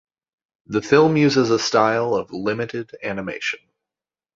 [0.65, 3.59] The film uses a style of limited animation.